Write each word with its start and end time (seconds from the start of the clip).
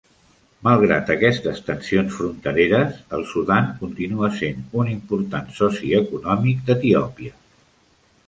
Malgrat 0.67 1.09
aquestes 1.15 1.59
tensions 1.65 2.15
frontereres, 2.21 2.95
el 3.17 3.25
Sudan 3.33 3.69
continua 3.83 4.31
sent 4.39 4.65
un 4.83 4.89
important 4.95 5.53
soci 5.59 5.93
econòmic 5.99 6.65
d'Etiòpia. 6.71 7.37